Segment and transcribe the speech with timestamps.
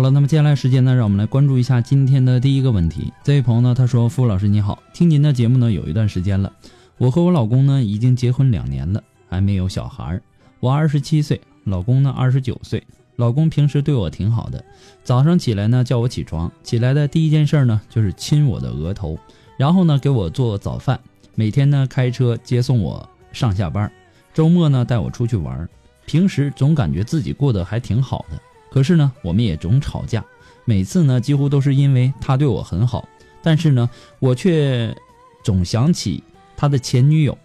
[0.00, 3.12] 好了，那么接下来时间呢，让我们来关注一下今天的第一个问题。
[3.22, 6.50] 这位朋友呢，他说：“付老师你好，听您的节目呢有一段时间了，
[6.96, 10.18] 我和我老公呢已经结婚两年了，还没有小孩。
[10.58, 12.82] 我二十七岁，老公呢二十九岁。
[13.16, 14.64] 老公平时对我挺好的，
[15.04, 19.18] 早上起来呢叫我起床，起来的第一件事呢就是亲我的额头，
[19.58, 20.98] 然后呢给我做早饭，
[21.34, 23.92] 每天呢开车接送我上下班，
[24.32, 25.68] 周末呢带我出去玩。
[26.06, 30.24] 平时总感觉自己过得还挺好的。”可是呢，我们也总吵架，
[30.64, 33.08] 每次呢几乎都是因为他对我很好，
[33.42, 34.96] 但是呢，我却
[35.42, 36.22] 总想起
[36.56, 37.36] 他的前女友，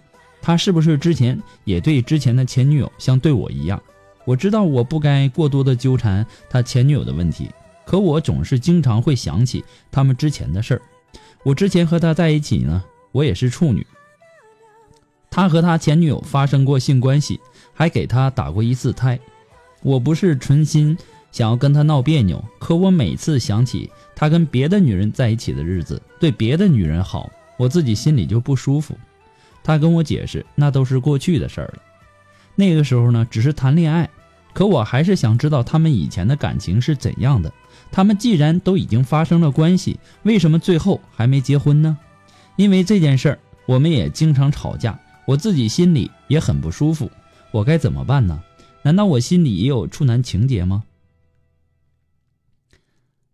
[0.41, 3.81] 他是不是之前也对之前的前女友像对我一样？
[4.25, 7.49] 我知道我不该过多的纠缠他前女友的问题，
[7.85, 10.81] 可我总是经常会想起他们之前的事儿。
[11.43, 13.85] 我之前和他在一起呢，我也是处女，
[15.29, 17.39] 他和他前女友发生过性关系，
[17.73, 19.19] 还给他打过一次胎，
[19.83, 20.97] 我不是存心。
[21.35, 28.97] 想要跟他闹别扭，可我每次想起他跟别的女人在一起的日子，对别的女人好，我自己心里就不舒服。
[29.61, 31.79] 他跟我解释，那都是过去的事儿了。
[32.55, 34.09] 那个时候呢，只是谈恋爱，
[34.53, 37.51] 可我还是想知道他们以前的感情是怎样的。
[37.91, 41.97] 他们既然都已经发生了关系，为什么最后还没结婚呢？
[42.55, 47.11] 因为这件事儿，我们也经常吵架，我自己心里也很不舒服。
[47.51, 48.41] 我该怎么办呢？
[48.83, 50.81] 难道我心里也有处男情节吗？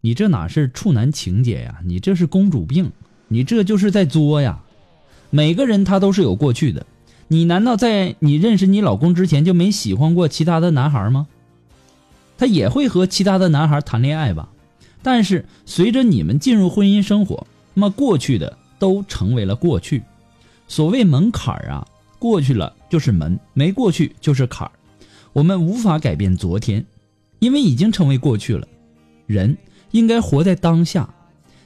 [0.01, 1.79] 你这哪是处男情节呀？
[1.85, 2.91] 你这是公主病，
[3.27, 4.63] 你这就是在作呀！
[5.29, 6.87] 每个人他都是有过去的，
[7.27, 11.27] 你难道在你认识你老公之前就没喜欢过其他的男孩吗？
[12.37, 14.49] 他也会和其他的男孩谈恋爱吧？
[15.03, 17.45] 但是随着你们进入婚姻生活，
[17.75, 20.01] 那么过去的都成为了过去。
[20.67, 24.71] 所谓门槛儿啊，过去了就是门，没过去就是坎儿。
[25.31, 26.83] 我们无法改变昨天，
[27.37, 28.67] 因为已经成为过去了。
[29.27, 29.55] 人。
[29.91, 31.13] 应该活在当下，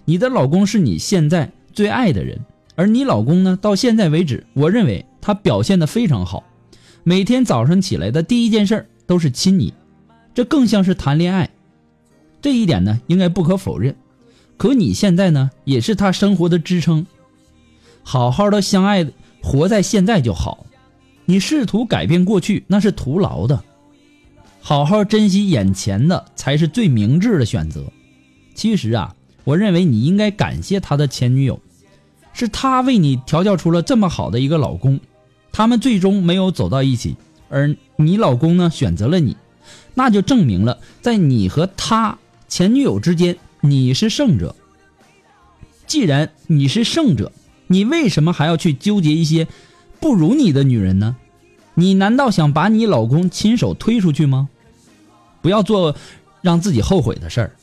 [0.05, 2.39] 你的老公是你现在最爱的人，
[2.75, 6.43] 而你老公呢，到现在为止，我认为他表现的非常好，
[7.03, 9.73] 每天早上起来的第一件事都是亲你，
[10.33, 11.49] 这更像是谈恋爱，
[12.41, 13.95] 这一点呢，应该不可否认。
[14.57, 17.05] 可你现在呢，也是他生活的支撑，
[18.03, 19.05] 好好的相爱，
[19.41, 20.65] 活在现在就好。
[21.25, 23.63] 你试图改变过去，那是徒劳的，
[24.61, 27.83] 好好珍惜眼前的，才是最明智的选择。
[28.55, 31.59] 其实啊，我认为你应该感谢他的前女友，
[32.33, 34.99] 是他为你调教出了这么好的一个老公。
[35.51, 37.15] 他们最终没有走到一起，
[37.49, 39.37] 而你老公呢选择了你，
[39.93, 42.17] 那就证明了在你和他
[42.47, 44.55] 前女友之间你是胜者。
[45.85, 47.31] 既然你是胜者，
[47.67, 49.47] 你为什么还要去纠结一些
[49.99, 51.15] 不如你的女人呢？
[51.75, 54.49] 你难道想把你老公亲手推出去吗？
[55.41, 55.95] 不要做
[56.41, 57.55] 让自己后悔的事儿。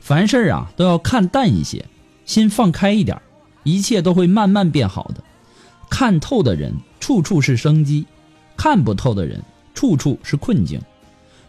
[0.00, 1.84] 凡事啊都要看淡一些，
[2.24, 3.20] 心放开一点，
[3.62, 5.22] 一切都会慢慢变好的。
[5.88, 8.04] 看透的人，处处是生机；
[8.56, 9.42] 看不透的人，
[9.74, 10.80] 处处是困境。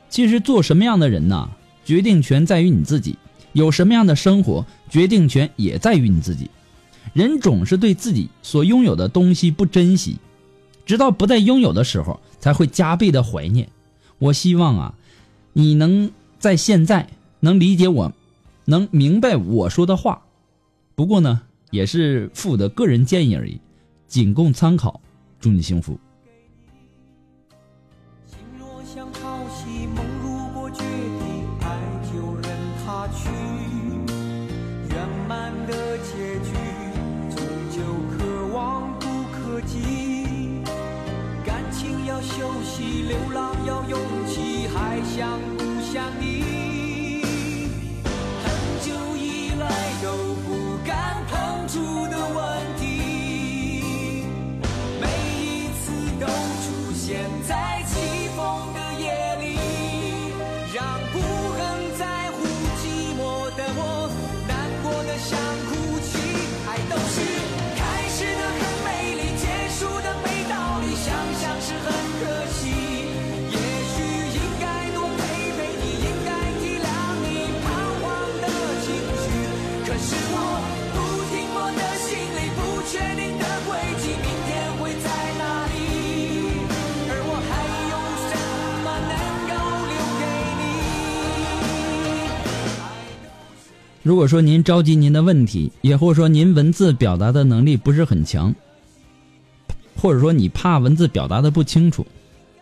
[0.09, 1.49] 其实做什么样的人呐，
[1.85, 3.15] 决定权在于你自己；
[3.53, 6.49] 有什么样的生活，决定权也在于你自己。
[7.13, 10.17] 人总是对自己所拥有的东西不珍惜，
[10.85, 13.69] 直到不再拥有的时候，才会加倍的怀念。
[14.19, 14.93] 我希望啊，
[15.53, 17.07] 你能在现在
[17.39, 18.13] 能理解我，
[18.65, 20.21] 能明白我说的话。
[20.95, 21.41] 不过呢，
[21.71, 23.59] 也是父的个人建议而已，
[24.07, 25.01] 仅供参考。
[25.39, 25.99] 祝你幸福。
[28.27, 30.31] 心若像潮汐，梦如
[94.11, 98.53] 如果说您着急您的问题，也或者说您文字表达的能力不是很强，
[99.95, 102.05] 或者说你怕文字表达的不清楚，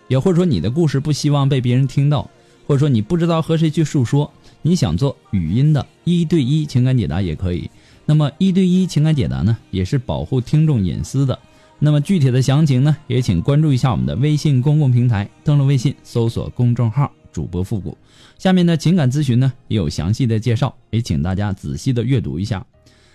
[0.07, 2.29] 也或者说你的故事不希望被别人听到，
[2.67, 4.31] 或者说你不知道和谁去诉说，
[4.61, 7.67] 你想做语音的一对一情感解答也可以。
[8.05, 11.39] 那么一对一情感解答呢，也是保护听众隐私的。
[11.79, 17.97] 那么具体的详情呢，也请关注一下我们的微信公共平台，登录微信搜索公众号“主播复古”。
[18.37, 22.65] 下面的情感咨询呢也有详细的介绍，也请大家仔细的阅读一下。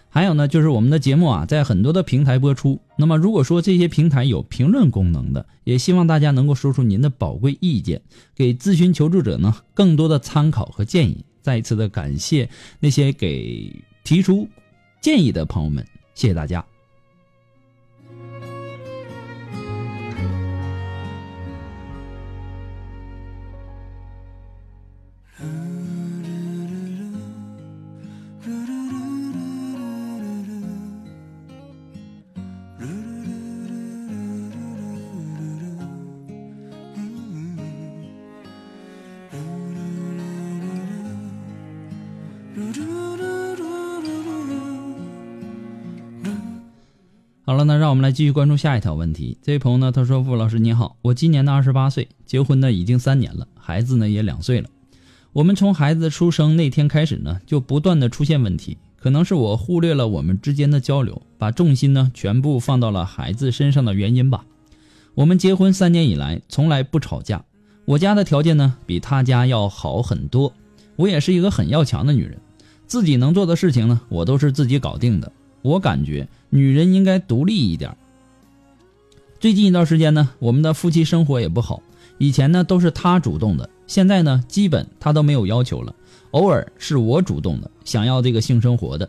[0.09, 2.81] 还有呢，就是我们的节目啊，在很多的平台播出。
[2.97, 8.01] 那么如果说这些平台有评论功能的，也希望大家能够说出您的宝贵意见，
[8.35, 11.25] 给咨询求助者呢更多的参考和建议。
[11.43, 13.71] 再一次的感谢那些给
[14.05, 14.49] 提出
[15.01, 15.85] 建议的朋友们，
[16.15, 16.65] 谢谢大家。
[47.65, 49.39] 那让我们来继续关注下一条问题。
[49.43, 54.69] 这位朋友呢，他说：“傅老师你好，我今年呢二十八岁，结婚呢已经三年了，孩子呢也两岁了。
[55.33, 64.45] 我们从孩子出生那天开始呢，就不断的出现问题，可能是我忽略了我们之间的交流，把重心呢全部放到了孩子身上的原因吧。
[65.15, 67.45] 我们结婚三年以来从来不吵架，
[67.85, 70.53] 我家的条件呢比他家要好很多。
[70.97, 72.39] 我也是一个很要强的女人，
[72.87, 75.33] 自己能做的事情呢，我都是自己搞定的。
[75.65, 77.97] 我感觉女人应该独立一点。
[79.41, 81.83] 最近一段时间呢，我们的夫妻生活也不好。
[82.19, 85.95] 以前呢都是他主动的，现在呢基本他都没有要求了，
[86.33, 89.09] 偶尔是我主动的，想要这个性生活的，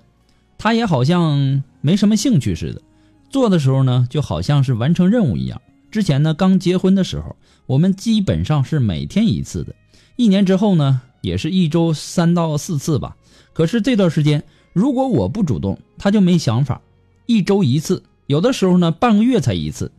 [0.57, 2.81] 他也好像没什么兴趣似的。
[3.29, 5.61] 做的时候呢，就好像是完成任务一样。
[5.91, 9.75] 之前呢刚结婚的时候，我们基本上是每天一次的，
[10.15, 13.17] 一年之后呢，也是一周三到四次吧。
[13.51, 14.43] 可是这段时间，
[14.75, 16.81] 如果我不主动，他就没想法，
[17.27, 19.89] 一周一次，有的时候呢半个月才一次。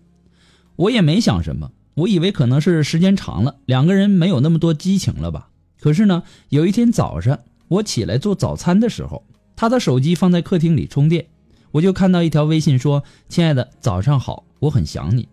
[0.76, 5.48] 我也没想什么，我以为可能是时间长了，两个人没有那么多激情了吧。
[5.80, 9.24] 可是呢，有一天早上我起来做早餐的时候，
[9.56, 11.24] 他的手机放在客厅里充电，
[11.70, 15.26] 我就看到一条微信说：“亲爱的，早上好，我很想你。”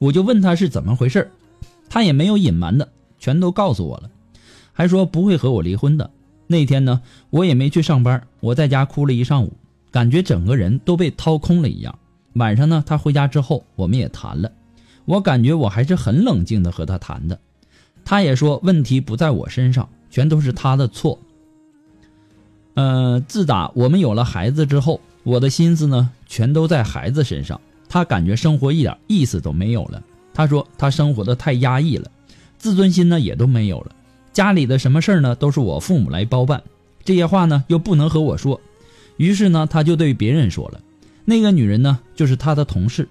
[0.00, 1.30] 我就问他是怎么回事
[1.90, 4.10] 他也没有隐瞒的，全都告诉我了，
[4.72, 6.10] 还说不会和我离婚的。
[6.46, 9.52] 那天呢，我也没去上班，我在家哭了一上午，
[9.90, 11.98] 感觉整个人都被掏空了一样。
[12.34, 14.52] 晚上呢，他回家之后，我们也谈了，
[15.06, 17.38] 我感觉我还是很冷静的和他谈的，
[18.04, 21.18] 他也说问题不在我身上，全都是他的错。
[22.74, 30.02] 呃，自打我们有了孩子之后，我的心思呢全都在孩子身上，他感觉生活一点意思都没有了。
[30.34, 32.10] 他说他生活的太压抑了，
[32.58, 33.95] 自尊心呢也都没有了。
[34.36, 36.62] 家里的什么事儿呢，都是我父母来包办，
[37.06, 38.60] 这些话呢又不能和我说，
[39.16, 40.82] 于是呢他就对别人说了。
[41.24, 43.08] 那个女人呢，就是他的同事。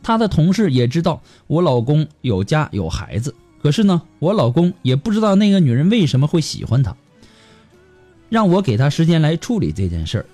[0.00, 6.94] 他的同事也知道我老公有家有孩子，可是呢，我老公也不知道那个女人为什么会喜欢他，
[8.28, 10.26] 让我给他时间来处理这件事儿。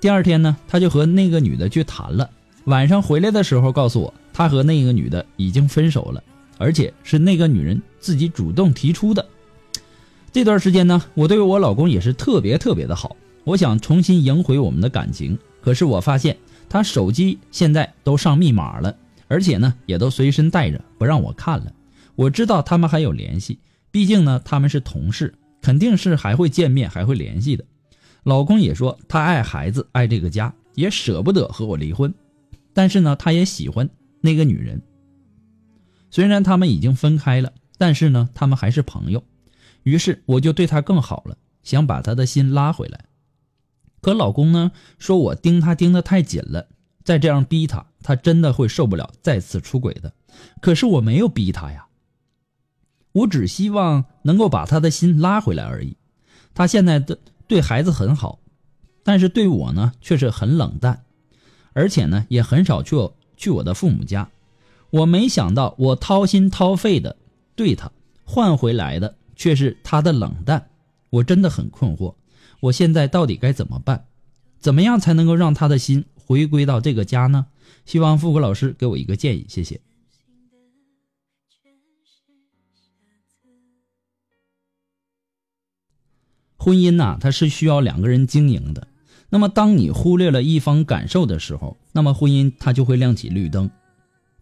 [0.00, 2.30] 第二天呢，他就和那个女的去谈了。
[2.64, 6.24] 晚上回来的时候，告诉我他和那个女的已经分手了，
[6.56, 9.26] 而且是那个女人自己主动提出的。
[10.34, 13.14] 这段时间呢，我对我老公也是特别特别的好，
[13.44, 15.38] 我想重新赢回我们的感情。
[15.60, 16.36] 可是我发现
[16.68, 18.92] 他手机现在都上密码了，
[19.28, 21.72] 而且呢，也都随身带着，不让我看了。
[22.16, 23.60] 我知道他们还有联系，
[23.92, 27.64] 毕竟呢，他们是同事，肯定是还会见面，还会联系的。
[28.24, 32.12] 老公也说他爱孩子，爱这个家，也舍不得和我离婚，
[32.72, 33.88] 但是呢，他也喜欢
[34.20, 34.82] 那个女人。
[36.10, 39.22] 虽然他们已经分开了，但是呢，他们还是朋友。
[39.84, 43.06] 于是我就对他更好了，想把他的心拉回来。
[44.00, 46.68] 可老公呢，说我盯他盯得太紧了，
[47.04, 50.12] 再这样逼他，他真的会受不了，再次出轨的。
[50.60, 51.86] 可是我没有逼他呀。
[53.12, 55.96] 我只希望能够把他的心拉回来而已。
[56.52, 58.40] 他现在的对孩子很好，
[59.02, 61.04] 但是对我呢却是很冷淡，
[61.72, 62.96] 而且呢也很少去
[63.36, 64.28] 去我的父母家。
[64.90, 67.16] 我没想到我掏心掏肺的
[67.56, 67.90] 对他
[68.24, 70.70] 换回来的却是他的冷淡，
[71.10, 72.14] 我真的很困惑。
[72.60, 74.06] 我现在到底该怎么办？
[74.58, 77.46] 怎么样才能够让他的心回归到这个家呢？
[77.84, 79.80] 希望富国老师给我一个建议，谢谢。
[86.56, 88.88] 婚姻呐，它是需要两个人经营的。
[89.28, 93.70] 那么，当你忽略了一方感受的时候，那么婚姻它就会亮起绿灯，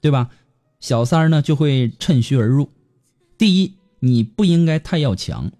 [0.01, 0.31] 对吧？
[0.79, 2.71] 小三儿呢就会趁虚而入。
[3.39, 5.53] 第一，你不应该太要强，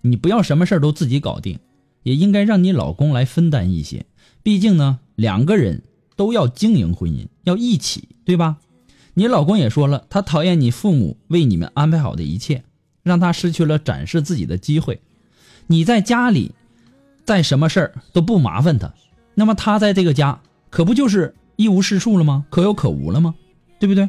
[0.00, 1.60] 你不要什么事儿都自己搞定，
[2.02, 4.06] 也应该让你老公来分担一些。
[4.42, 5.84] 毕竟呢，两个人
[6.16, 8.56] 都要经营婚姻，要一起，对吧？
[9.14, 12.64] 你老公也说了，他讨厌你父母为你们安排好的一切，
[13.04, 15.00] 让他失去了展示自己的机会。
[15.68, 16.50] 你在家里，
[17.24, 18.92] 在什么事儿都不麻烦他，
[19.36, 20.40] 那么他在这个家
[20.70, 22.46] 可不就是一无是处了吗？
[22.50, 23.36] 可有可无了吗？
[23.78, 24.08] 对不对？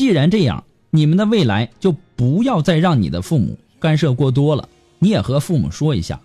[0.00, 4.66] 既然这样，你们的未来就不要再让你的父母干涉过多了。
[4.98, 6.18] 你也和父母说一下，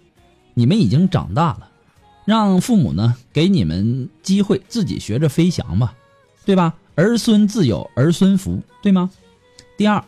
[0.53, 1.69] 你们已经长大了，
[2.23, 5.93] 让父母呢给你们机会自己学着飞翔吧，
[6.45, 6.73] 对吧？
[6.95, 9.11] 儿孙自有儿孙福，对吗？
[9.75, 10.01] 第二。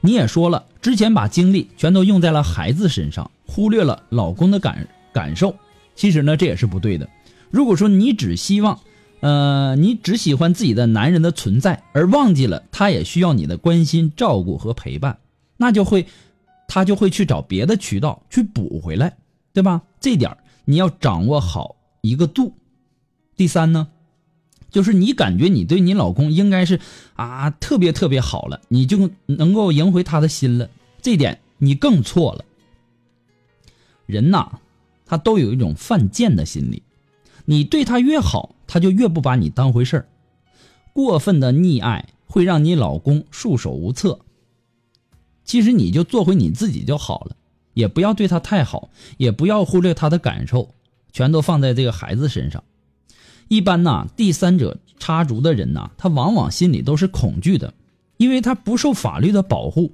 [0.00, 5.52] 你也说了，之前把精力全都用在了孩子身上，忽略了老公的感感受。
[5.96, 7.10] 其实呢，这也是不对的。
[7.50, 8.78] 如果说你只希望，
[9.20, 15.18] 呃，你只喜欢自己的男人的存在，而忘记了他也需要你的关心、照顾和陪伴，
[15.56, 16.06] 那就会，
[16.68, 19.16] 他就会去找别的渠道去补回来，
[19.52, 19.82] 对吧？
[20.00, 22.54] 这点你要掌握好一个度。
[23.36, 23.88] 第三呢？
[24.70, 26.78] 就是你感觉你对你老公应该是
[27.14, 30.68] 啊特别特别好了，你就能够赢回他的心了。
[31.00, 32.44] 这点你更错了。
[34.04, 34.58] 人呐，
[35.06, 36.82] 他都有一种犯贱的心理，
[37.46, 40.08] 你对他越好，他就越不把你当回事儿。
[40.92, 44.20] 过分的溺爱会让你老公束手无策。
[45.44, 47.34] 其实你就做回你自己就好了，
[47.72, 50.74] 也不要对他太好，也不要忽略他的感受，
[51.10, 52.62] 全都放在这个孩子身上。
[53.48, 57.72] 一般呐，第三者插足的人呐，他往往心里都是恐惧的，
[58.18, 59.92] 因为他不受法律的保护，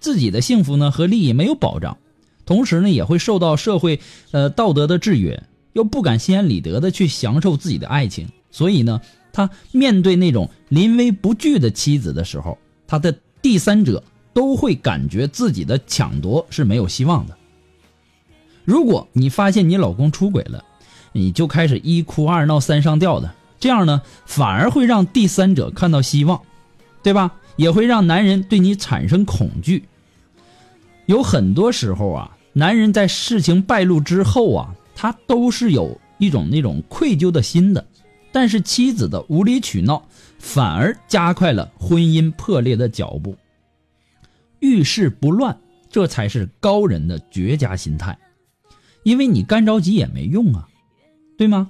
[0.00, 1.98] 自己的幸福呢和利益没有保障，
[2.44, 4.00] 同时呢也会受到社会
[4.32, 5.40] 呃道德的制约，
[5.76, 8.98] 又不敢心安理得的去享受自己的爱情，所以呢，
[9.30, 12.56] 他面对那种临危不惧的妻子的时候，
[12.86, 14.02] 他的第三者
[14.32, 17.36] 都会感觉自己的抢夺是没有希望的。
[18.64, 20.64] 如果你发现你老公出轨了，
[21.12, 26.40] 你就开始一哭二闹三上吊的，这样呢，反而会让第三者看到希望，
[27.02, 27.34] 对吧？
[27.56, 29.84] 也会让男人对你产生恐惧。
[31.04, 37.86] 有很多时候啊，男人在事情败露之后啊，他都是有一种那种愧疚的心的，
[38.32, 40.02] 但是妻子的无理取闹，
[40.38, 43.36] 反而加快了婚姻破裂的脚步。
[44.58, 45.56] 遇事不乱，
[45.90, 48.18] 这才是高人的绝佳心态，
[49.02, 50.66] 因为你干着急也没用啊。
[51.36, 51.68] 对吗？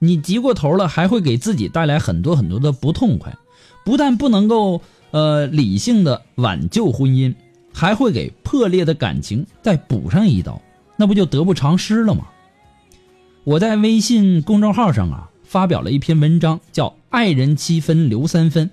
[0.00, 3.32] 你急过头了，还会给自己带来很多很多的不痛快，
[3.84, 7.32] 不但不能够呃理性的挽救婚姻，
[7.72, 10.60] 还会给破裂的感情再补上一刀，
[10.96, 12.26] 那不就得不偿失了吗？
[13.44, 18.68] 我在微信公众号上啊发表了一篇文章，叫《爱人七分留三分》，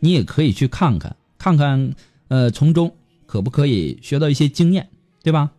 [0.00, 1.94] 你也可以去看看，看看
[2.28, 2.94] 呃从中
[3.26, 4.88] 可不可以学到一些经验，
[5.22, 5.50] 对吧？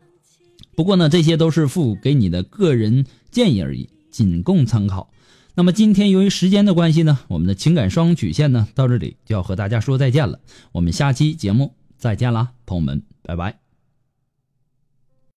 [0.76, 3.90] 不过呢，这些都是父给你的个人建议而已。
[4.14, 5.10] 仅供参考。
[5.56, 10.40] 那么今天由于时间的关系呢，我们的情感双曲线呢到这里就要和大家说再见了。
[10.72, 13.63] 我们下期节目再见啦，朋友们，拜拜。